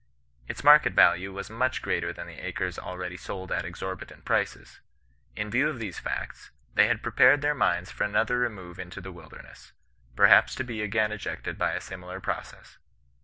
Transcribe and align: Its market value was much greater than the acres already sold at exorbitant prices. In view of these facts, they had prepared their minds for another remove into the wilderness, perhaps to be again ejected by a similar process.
Its 0.47 0.63
market 0.63 0.93
value 0.93 1.31
was 1.31 1.51
much 1.51 1.79
greater 1.83 2.11
than 2.11 2.25
the 2.25 2.39
acres 2.43 2.79
already 2.79 3.15
sold 3.17 3.51
at 3.51 3.65
exorbitant 3.65 4.25
prices. 4.25 4.79
In 5.35 5.51
view 5.51 5.69
of 5.69 5.77
these 5.77 5.99
facts, 5.99 6.49
they 6.73 6.87
had 6.87 7.03
prepared 7.03 7.41
their 7.43 7.53
minds 7.53 7.91
for 7.91 8.03
another 8.03 8.39
remove 8.39 8.79
into 8.79 8.99
the 8.99 9.11
wilderness, 9.11 9.73
perhaps 10.15 10.55
to 10.55 10.63
be 10.63 10.81
again 10.81 11.11
ejected 11.11 11.55
by 11.55 11.73
a 11.73 11.79
similar 11.81 12.19
process. 12.19 12.79